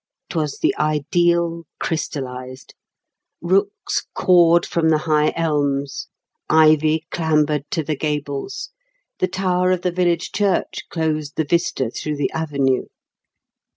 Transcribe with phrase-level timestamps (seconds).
[0.31, 2.73] 'Twas the ideal crystallised.
[3.39, 6.07] Rooks cawed from the high elms;
[6.49, 8.71] ivy clambered to the gables;
[9.19, 12.85] the tower of the village church closed the vista through the avenue.